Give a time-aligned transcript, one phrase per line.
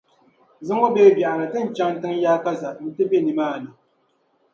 [0.67, 3.69] Zuŋɔ bee biɛɣuni ti ni chaŋ tiŋ’ yaakaza nti be nimaani.